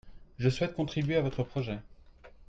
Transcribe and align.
Je 0.39 0.49
souhaite 0.49 0.73
contribuer 0.73 1.15
à 1.17 1.21
votre 1.21 1.43
projet 1.43 1.77